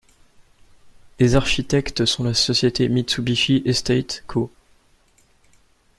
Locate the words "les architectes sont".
1.19-2.23